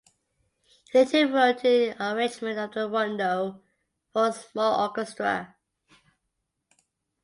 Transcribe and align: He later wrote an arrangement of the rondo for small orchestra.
He 0.91 0.97
later 0.97 1.27
wrote 1.31 1.63
an 1.63 1.93
arrangement 2.01 2.57
of 2.57 2.71
the 2.71 2.89
rondo 2.89 3.61
for 4.11 4.31
small 4.31 4.81
orchestra. 4.87 5.55